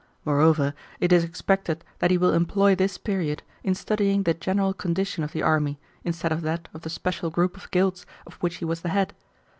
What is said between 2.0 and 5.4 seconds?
he will employ this period in studying the general condition of